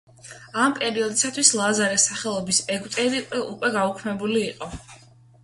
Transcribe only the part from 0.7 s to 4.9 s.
პერიოდისათვის ლაზარეს სახელობის ეგვტერი უკვე გაუქმებული იყო.